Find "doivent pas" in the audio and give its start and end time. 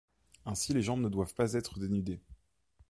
1.09-1.53